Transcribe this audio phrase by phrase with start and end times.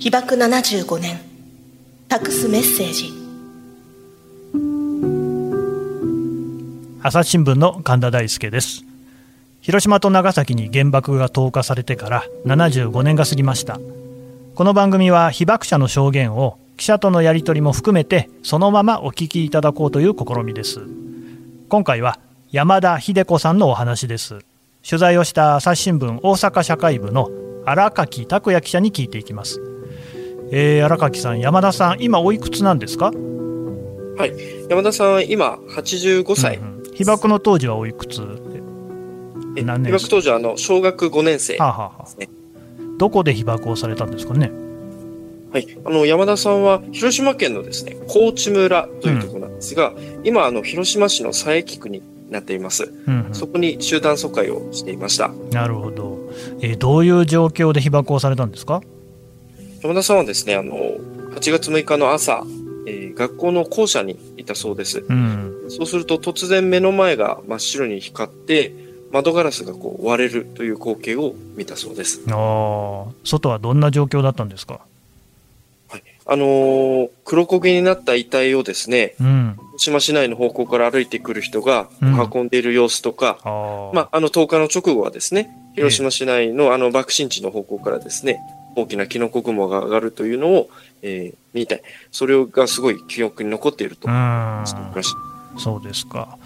[0.00, 1.18] 被爆75年
[2.08, 3.12] 託すメッセージ。
[7.02, 8.84] 朝日新聞の神田大輔です。
[9.60, 13.80] 広島と長崎に原爆が投下されてから75年が過ぎました。
[14.54, 20.80] この番組は被爆者の証言を記者とのやり取りも含めてそのままお聞きいただこうという試みです。
[21.68, 22.20] 今回は
[22.52, 24.44] 山田秀子さんのお話です。
[24.88, 27.30] 取材をした朝日新聞大阪社会部の
[27.66, 29.60] 荒垣拓也記者に聞いていきます。
[30.50, 33.06] えー、荒垣さん山田さん今おいくつなんですか？
[33.06, 34.32] はい。
[34.68, 38.20] 山田さんは今85歳、うんうん、被爆の当時はおいくつ？
[39.56, 39.92] 何年？
[39.92, 42.06] 被爆当時はあの小学5年生ね、はあはあ、
[42.98, 44.50] どこで被爆をされたんですかね？
[45.52, 55.28] はい、あの山田さんは広島県のですね高知村というところなんですが、うん、今あの広島市の佐伯区になっています、うんうん、そこに集団疎開をしていました。
[55.50, 56.18] なるほど、
[56.60, 58.82] えー、どういう状況で被爆をされたんですか？
[59.82, 62.44] 山田さんはですねあの8月6日の朝、
[62.86, 68.72] えー、学校の校舎にいたそうです、うん、そうすると突然目の前が真っ白に光って
[69.10, 72.20] 窓ガラスがこう割れるという光景を見たそうです。
[72.28, 74.80] あ外はどんな状況だったんですか？
[76.30, 82.48] あのー、黒焦げになった遺体をですね、うん、島市内の方向から歩いてくる人が運ん。
[82.50, 88.40] でいる様子とか、うん、まあ、あの10日の直後はですね、広島市内のあの爆心地の方向からですね、
[88.82, 90.70] 大きなキノコ雲が上がるというのを、
[91.02, 91.82] えー、見たい。
[92.10, 94.08] それがすごい記憶に残っていると。
[95.58, 96.38] そうですか。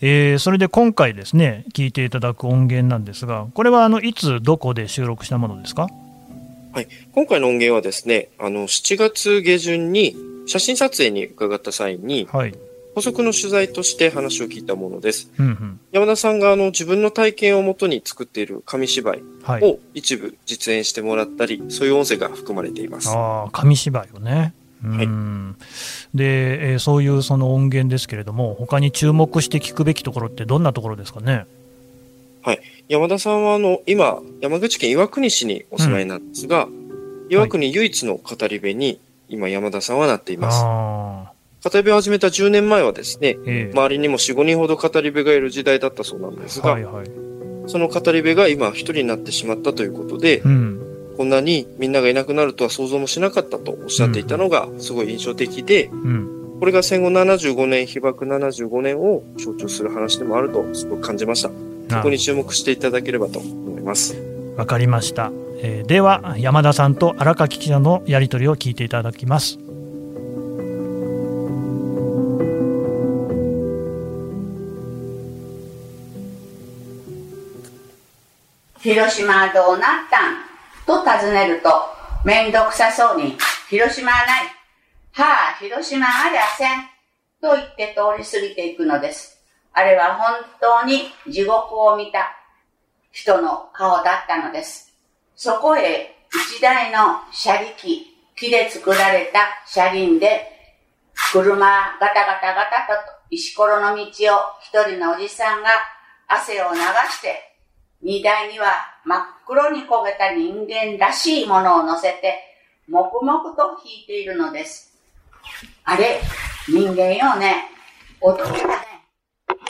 [0.00, 5.88] えー、それで今回ですね、聞いていただく音源なんですが、これはあのいつ、どこで収録したものですか？
[6.74, 10.14] はい、今回の音源はですね、あの7月下旬に
[10.46, 12.54] 写真撮影に伺った際に、はい、
[12.96, 15.30] 補足の取材として話を聞いたものです。
[15.38, 19.22] うんうん、山田さんがあの自分の体験をもとに作っている紙芝居
[19.60, 23.10] を一部実演してもらったり、はい、そういう音声が含まれています。
[23.10, 24.54] あ紙芝居をね。
[24.82, 25.06] はい、
[26.16, 31.44] で、えー、そういうその音源ですけれども、他に注目して聞くべきところってどんなところですかね？
[32.40, 32.60] はい。
[32.88, 40.64] 山田さんは、あの、今、山口県岩国市にお住まいなんですが、うん、岩国唯一の語り部に、今、山田さんはなっています。
[41.68, 47.10] 語り部を始めた10年前はですね、えー、周りにも4、5人ほど語り部がいる時代だったそうなんですが、はいはい、
[47.66, 61.50] その語り部が今、一人になってしまったということで、うん、こんなにみんながいなくなるとは想像もしなかったとおっしゃっていたのが、すごい印象的で、うん、これが戦後75年、被爆75年を象徴する話でもあると、すごく感じました。
[61.88, 64.16] そこに注目していただければと思います。
[64.56, 65.32] わかりました。
[65.58, 69.58] えー、では山田さんと荒垣記者のやり取りを聞いていただきます。
[78.86, 80.46] 広島はどうなったん？
[80.86, 81.68] と尋ねると、
[82.24, 83.36] めんどくさそうに、
[83.68, 84.44] 広島はない。
[85.10, 86.82] はあ、広島ありゃせん。
[87.42, 89.42] と言って通り過ぎていくのです。
[89.72, 92.36] あれは本当に地獄を見た
[93.10, 94.94] 人の顔だったのです。
[95.34, 96.14] そこへ
[96.54, 100.46] 一台の車力、木で作られた車輪で、
[101.32, 104.06] 車ガタガタガタと石ころの道を
[104.62, 105.70] 一人のおじさんが
[106.28, 107.45] 汗を流して、
[108.06, 108.66] 荷台には
[109.04, 112.38] 真っ黒に焦げた人間らしいものを乗せて、
[112.88, 114.96] 黙々と引いているのです。
[115.82, 116.20] あれ、
[116.68, 117.64] 人間よね。
[118.20, 118.64] 男だね。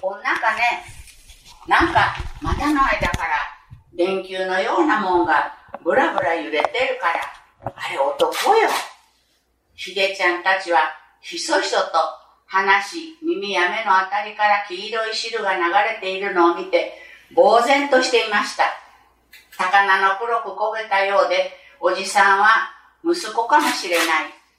[0.03, 0.85] こんなんかね、
[1.67, 3.37] なんか股の間から
[3.95, 7.09] 電球のようなもんがブラブラ揺れてるか
[7.65, 8.69] ら、あれ男よ。
[9.75, 10.81] ひでちゃんたちは
[11.23, 11.87] ひそひそと
[12.45, 18.65] 話、耳や目のあたりから黄色い汁が流れているのを見て、呆然としていました。
[19.51, 22.71] 魚の黒く焦げたようで、おじさんは
[23.05, 24.07] 息子かもしれない。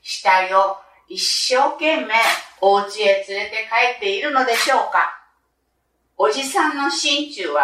[0.01, 2.13] 死体を一生懸命
[2.61, 5.21] お家へ連れて帰っているのでしょうか
[6.17, 7.63] おじさんの心中は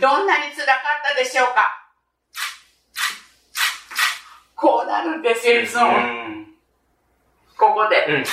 [0.00, 1.84] どんなに辛かったでしょうか
[4.54, 5.82] こうなるんですよ、いつも。
[7.56, 8.24] ここで。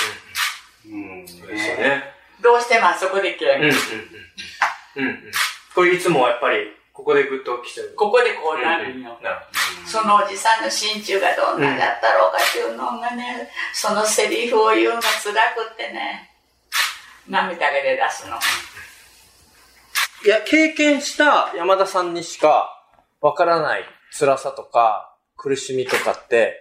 [0.85, 1.19] うん。
[1.19, 1.27] うん。
[1.27, 2.03] そうですね。
[2.41, 3.73] どうしてもあそこで切れる。
[5.75, 5.83] うん。
[5.83, 5.89] うん。
[5.89, 7.93] これいつもやっぱり、ここでグッと来てる。
[7.95, 9.17] ここでこうなるよ。
[9.85, 16.29] そのおじさんの心中がどんなだったろうかっていうのがね、そのセリフを言うのが辛くってね、
[17.27, 18.37] 涙が出だすの。
[20.23, 22.83] いや、経験した山田さんにしか
[23.21, 26.59] わからない辛さとか苦しみとかって、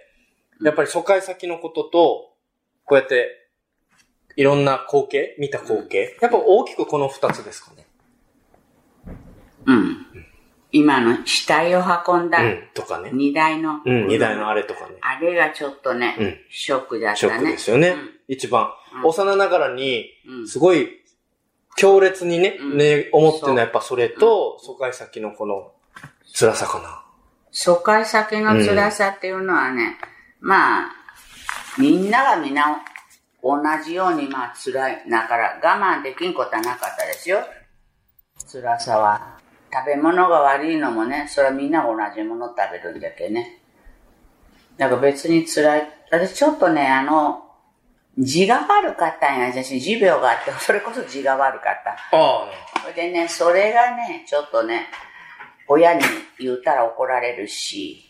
[0.63, 2.33] やっぱり疎開先のことと、
[2.85, 3.49] こうやって
[4.35, 7.85] いろんな光景、見た光景、やっぱ大きくこの二つですかね。
[9.65, 10.07] うん。
[10.71, 12.63] 今の死体を運んだうん。
[12.73, 13.11] とかね。
[13.13, 14.95] 荷台の、うん、荷台のあれとかね。
[15.01, 17.27] あれがちょっとね、うんショックだったね。
[17.27, 17.89] ショックですよね。
[17.89, 20.87] うん一番、うん幼ながらに、うんすごい、
[21.75, 25.71] 強烈にね、うんね、思ってるのはやっぱそれと、疎開先のこの、
[26.33, 27.03] 辛さかな。
[27.51, 29.97] 疎開先の辛さっていうのはね、
[30.39, 30.91] まあ、
[31.77, 32.81] みんながみんな
[33.43, 35.09] 同じようにまあ辛い。
[35.09, 37.39] だから我慢できんことはなかったですよ。
[38.51, 39.39] 辛さは。
[39.73, 43.61] 食べ物が悪いのもね、それはみんな同じもの食べるんだけどね。
[44.77, 45.89] だから別に辛い。
[46.11, 47.45] 私ちょっとね、あの、
[48.17, 49.47] 字が悪かったんや。
[49.47, 51.91] 私、持病があって、それこそ字が悪かった。
[52.11, 52.47] あ
[52.81, 54.87] それでね、それがね、ちょっとね、
[55.67, 56.01] 親に
[56.39, 58.09] 言ったら怒られるし、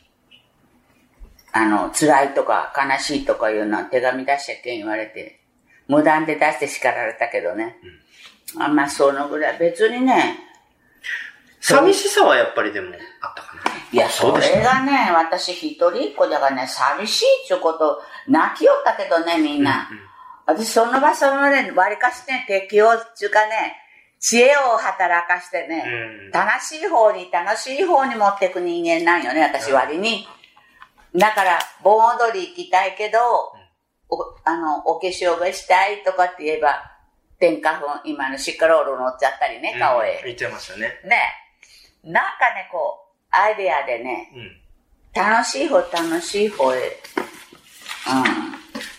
[1.51, 5.41] あの、辛いとか悲しいとかいうのは手紙出しちゃけん言われて、
[5.87, 7.77] 無断で出して叱られたけどね。
[8.57, 9.59] あんまあ、そのぐらい。
[9.59, 10.39] 別にね、
[11.61, 12.89] 寂しさはやっぱりでも
[13.21, 13.61] あったかな。
[13.91, 19.87] いや、そそうですれがね、私一人っ子だからね、寂しいっていうこと、泣きよったけどね、みんな。
[20.45, 23.77] 私その場所のね、割りかしね、適応っていうかね、
[24.19, 30.27] 知恵を働かしてね、うん楽しい方に楽しい方に持っていく人間なんよね、私割に。
[31.15, 33.19] だから、盆踊り行きたいけど、
[34.09, 36.81] おあの、お化粧がしたいとかって言えば、
[37.39, 40.21] 天花粉、今のシッカロール乗っちゃったりね、顔へ。
[40.25, 40.99] 言ってましたね。
[41.05, 41.17] ね。
[42.03, 44.61] なんかね、こう、アイデアでね、うん。
[45.13, 46.79] 楽しい方、楽しい方へ。
[46.79, 46.81] う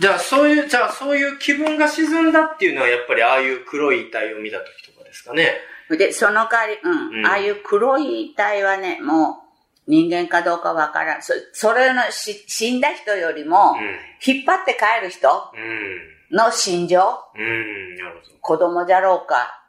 [0.01, 5.53] じゃあそういう、じゃあそういう気分が沈んだっていうのはやっぱりああいう黒い遺体を見た時とかですかね。
[5.93, 5.99] ん。
[5.99, 9.39] で、その代わり、うん、うんああいう黒い遺体はね、も
[9.87, 11.23] う、人間かどうかわからん。
[11.23, 13.77] そそれのし死んだ人よりも、
[14.25, 16.37] 引っ張って帰る人うん。
[16.37, 17.01] の心情、
[17.35, 17.43] うん。
[17.43, 17.97] うん。
[17.97, 18.39] なるほど。
[18.41, 19.62] 子供じゃろうか、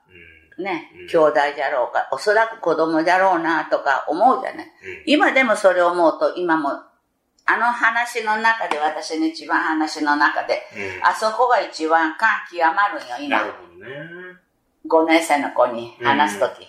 [0.59, 4.65] ねうん、兄弟じゃろうか、おそらく子供じゃろうなとか思うじゃない。
[4.65, 4.71] うん
[5.05, 6.69] 今でもそれを思うと、今も、
[7.45, 11.05] あの話の中で、私の一番話の中で、うん。
[11.05, 13.51] あそこが一番感極まるんよ、今なる。
[13.51, 14.33] ほどね。
[14.87, 16.67] 5年生の子に話すとき。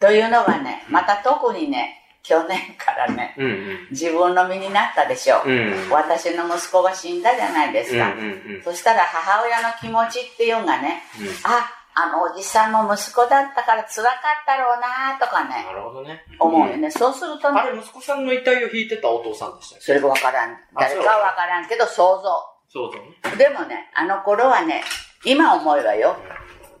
[0.00, 3.88] というのがね、また特にね、去年からね、うんうん。
[3.90, 5.48] 自分の身になったでしょう。
[5.48, 5.90] うん。
[5.90, 8.12] 私の息子が死んだじゃないですか。
[8.12, 16.24] うんうんうんそしたら母親の気持ちっていうのがね、うんあ、あのおじさんも息子だったから辛かったろうなとかねな、るほどね。
[16.38, 16.90] 思うよね。
[16.90, 20.56] そうするとねあ、れ、息子さんの遺体を引いてたお父さんでしたそれがわからん。
[20.78, 22.52] 誰かはわからんけど想像。
[22.68, 23.36] そうそうね。
[23.36, 24.82] でもね、あの頃はね、
[25.24, 26.16] 今思えばよ、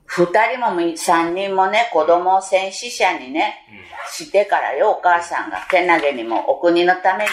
[0.06, 3.54] 二人もみ三人もね、子供を戦死者にね、
[4.10, 7.30] してからよ、お母さんが、けなげにもお国のために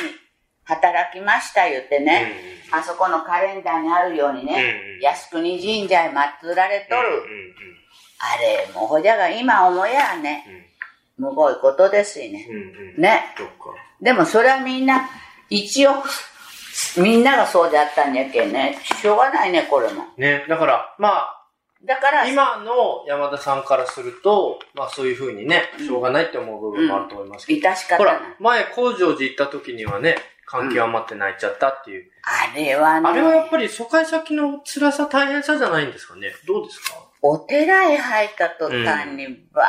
[0.69, 2.31] 働きました言ってね、
[2.71, 7.07] あそこのカレンダーにあるようにね、うん靖国神社へ祀られとる。
[7.09, 7.79] うんうん
[8.21, 10.43] あれ、もうほじゃが今思えばね、
[11.17, 12.47] むごいことですよね。
[12.49, 12.55] うん。
[12.55, 12.61] うん
[12.95, 13.01] うん。
[13.01, 13.21] ね。
[14.01, 15.09] でもそれはみんな、
[15.49, 15.93] 一応、
[16.97, 18.77] みんながそうだったんやけんね。
[19.01, 20.03] しょうがないね、これも。
[20.17, 21.39] ね、だから、まあ、
[21.85, 30.17] だから、今の山田さんからすると、まあそういうふうにね、しょうがないって思う部分もあると思いますけど、致し方ほらない。、前、工場寺行った時にはね、
[30.49, 32.09] 感極まって泣いちゃったっていう。
[32.23, 36.31] あれはね、あれはやっぱり疎開先の辛さ大変さじゃないんですかね？
[36.47, 36.97] どうですか？
[37.21, 39.67] お寺へ入った途端に、バー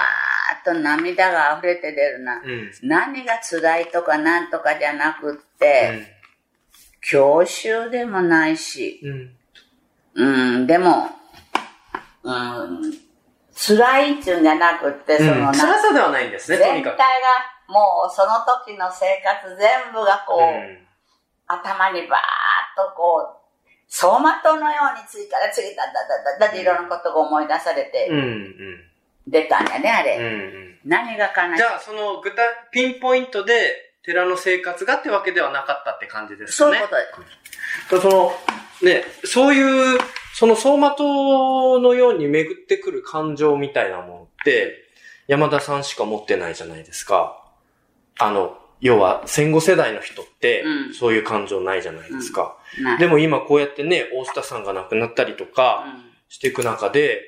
[0.63, 2.37] ッと涙が溢れて出るな。
[2.37, 2.71] うん。
[2.83, 6.17] 何が辛いとかなんとかじゃなくって、
[7.03, 9.37] 教習でもないし、うん。
[10.15, 11.11] うん、でも、
[12.23, 12.95] うん、
[13.55, 16.99] 辛いっていうんじゃなくって、その辛さではないんですね、と全体がにかく。
[17.71, 20.91] もうその時の生活全部がこう、うん
[21.51, 23.41] 頭にバーッとこう、
[23.91, 28.09] 走馬灯のように次から次だだだだだっていろんなことが思い出されて。
[29.27, 30.17] 出たんやね、あれ。
[30.17, 30.79] うんうん。
[30.85, 36.79] 何が悲しいじゃあ、その具体、ピンポイントで、寺の生活がってわけではなかったって感じですかね。
[36.79, 36.89] そういう
[37.91, 38.09] ことです。
[38.09, 38.33] その、
[38.83, 39.99] ね、そういう、
[40.35, 44.87] その走馬灯のように巡ってくる感情みたいなものって、
[45.27, 47.40] 山田さんしか持ってないじゃないですか。
[48.21, 52.57] あの、要は戦後世代の人ってう、んそういう感情ないじゃないですか。
[52.83, 55.85] なでも今こうやってね、大下さんが亡くなったりとか
[56.29, 57.21] していく中で、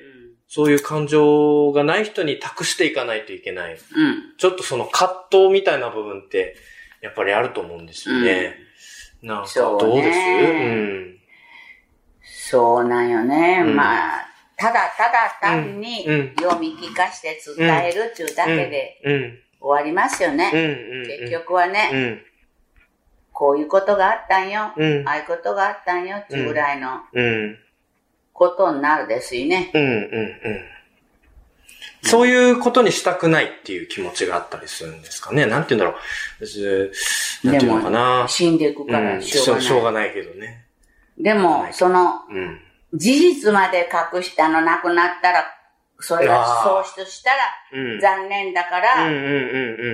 [0.49, 3.75] そういう感情がない人に託していかないといけない。
[3.75, 4.03] うん。
[4.07, 4.37] うん。
[4.37, 6.57] ちょっとその葛藤みたいな部分って、
[7.01, 8.57] やっぱりあると思うんですよね。
[9.23, 10.19] なんか、そうどうです？
[10.19, 11.17] ね
[12.23, 13.63] そうなんよね。
[13.67, 18.57] うんまあ、ただただ単にうんうん読み聞かして伝えるっていうだうん。
[18.57, 19.13] けでうん。
[19.15, 19.39] うん。
[19.63, 20.37] 終わりますようん。
[20.37, 20.51] ね。
[20.53, 21.07] うん。
[21.07, 22.23] 結局はね、うん。
[23.33, 24.73] こういうことがあったんよ。
[24.77, 27.59] うんああいうことがあったんよっていうぐらいのうん。
[28.33, 29.71] ことになるですよね。
[29.73, 29.83] うん。
[29.83, 29.91] うん。
[29.91, 30.73] うん。
[32.03, 35.47] そういうことにしたくないっていう気持ちがあったりするんですかね。
[35.47, 35.99] なんて言うんだろ
[36.41, 37.47] う。
[37.47, 38.27] なんていうのかな。
[38.29, 39.63] 死んでいくからうんしょうがない。
[39.63, 40.67] しょうがないけどね。
[41.19, 42.61] でも、その、うん。
[42.95, 45.45] 事実まで隠したのなくなったら、
[46.03, 47.39] それが喪失したら
[47.73, 48.01] うん。
[48.01, 49.29] 残念だから、うんうんう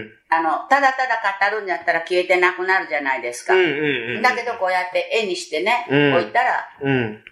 [0.04, 3.54] んあの、ただただ語るんやったら消えてなくなるじゃないですか。
[3.54, 3.60] うん。
[3.60, 4.22] うんうんうん。
[4.22, 7.24] だけどこうやって絵にしてね、うん置いたら、うん。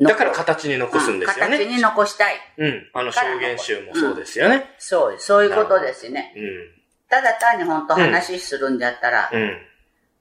[0.00, 1.56] だから形に残すんですよね。
[1.56, 2.36] うん形に残したい。
[2.58, 2.90] うん。
[2.92, 4.74] あの証言集もそうですよね。
[4.78, 6.32] そうです、そういうことですね。
[6.36, 6.74] うん。
[7.08, 9.58] ただ単に本当話するんだったら、うん。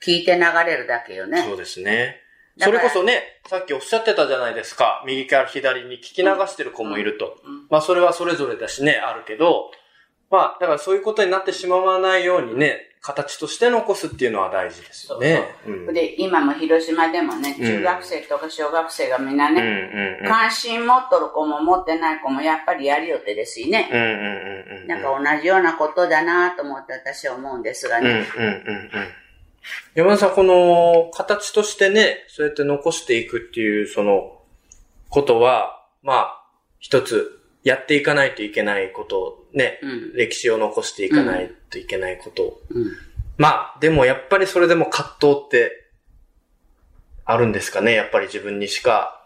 [0.04, 1.44] 聞いて流れるだけよね。
[1.44, 2.23] そうですね。
[2.60, 5.04] それこそね、さっきおっしゃってたじゃないですか。
[5.08, 7.38] 右から左に聞き流してる子もいると。
[7.44, 9.72] うんまあそれはそれぞれだしね、あるけど、
[10.30, 15.44] まあだからそういうことになってしまわないようにね、形として残すっていうのは大事ですよね。
[15.68, 20.32] うんで、今も広島でもね、うん中学生とか小学生がみんなうんね、うんうん。
[20.32, 23.90] 関心持っとる子も持ってない子もやっぱりやりよってですよね。
[23.92, 24.88] うんうんうんうん。
[24.88, 28.30] なんか同じようなことだなと思って私は思うんですがうんうんうんね。
[28.94, 29.08] うん。
[29.96, 34.42] 山田さん、この形としてね、そうやって残していくっていう、その、
[35.10, 36.44] ことは、まあ、
[36.80, 42.60] 一つ、やっていかないといけないこと、ね、うん歴史を残していかないといけないこと。
[42.70, 42.92] うん
[43.38, 45.80] まあ、でもやっぱりそれでも葛藤って、
[47.26, 49.26] あるんですかねやっぱり自分にしか、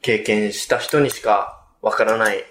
[0.00, 2.44] 経験した人にしかわからない、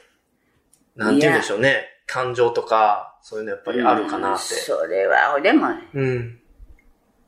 [0.96, 1.88] なんて言うんでしょうね。
[2.08, 4.56] 感情とか、そういうのやっぱりあるかなって。
[4.56, 6.41] それは、でもうん。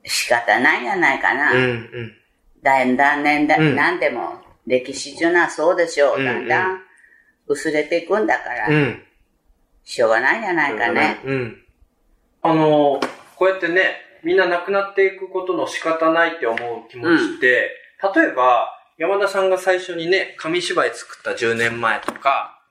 [0.06, 1.52] 仕方ないやないかな。
[1.52, 2.16] うん、うん。
[2.62, 6.18] だんだん年代、うんなんでも歴史中なそうでしょう。
[6.18, 6.80] うんだんだん
[7.48, 9.04] 薄れていくんだから、うん。
[9.84, 11.20] しょうがないやないかね。
[11.26, 11.64] うん。
[12.42, 13.00] あの、
[13.36, 17.72] こうやってね、みんな亡くなっていくことの仕方ないって思う気持ちって、
[18.16, 22.62] 例えば、山田さんが最初にね、紙芝居作った10年前とか、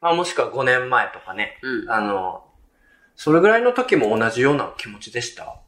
[0.00, 2.44] まあ、もしくは5年前とかね、うんあの、
[3.16, 5.60] それぐらいの時も同じような気持ちでした？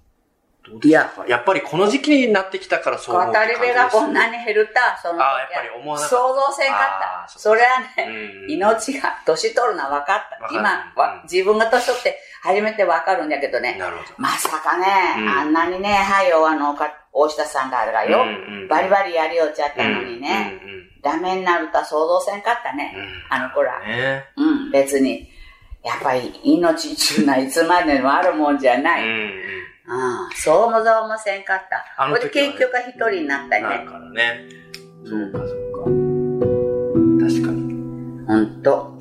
[0.63, 1.27] どうでしたか？
[1.27, 3.73] やっぱりこの時期になってきたからそう思う語りって感じです。
[3.73, 6.17] 部がこんなに減るた、その時あーやっぱり思わなかった。
[6.17, 6.81] 想像せんかっ
[7.27, 7.39] た。
[7.39, 8.51] それはね、うん。
[8.51, 10.55] 命が、年取るのは分かった。
[10.55, 11.01] 今、うん。
[11.01, 13.77] わ自分が年取って初めて分かるんだけどね。
[13.79, 14.09] なるほど。
[14.19, 14.87] まさかね、
[15.19, 15.29] うん。
[15.29, 22.93] あんなにね、はいよ、あの、か大下さんがあるがよ、うんうんバリバリやりよっちゃったのにね、うんうんダメになるとは想像せんかったね。
[22.95, 23.35] うん。
[23.35, 23.81] あの子ら。
[23.81, 24.27] ね。
[24.37, 25.31] うん、別に。
[25.83, 29.03] やっぱり命中のいつまでもあるもんじゃない。
[29.03, 29.33] うん、
[29.91, 30.31] うんうん。
[30.35, 31.85] そうもそうもせんかった。
[31.97, 33.63] あのこれで時はね結局一人になったね。
[33.87, 34.49] からね。
[35.05, 35.85] うんそうか、そうか。
[37.27, 38.27] 確かに。
[38.27, 39.00] ほんと。